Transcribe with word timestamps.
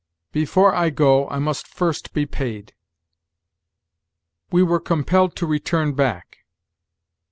"Before 0.31 0.73
I 0.73 0.89
go, 0.89 1.29
I 1.29 1.37
must 1.37 1.67
first 1.67 2.11
be 2.11 2.25
paid." 2.25 2.73
"We 4.51 4.63
were 4.63 4.79
compelled 4.79 5.35
to 5.35 5.45
return 5.45 5.93
back." 5.93 6.37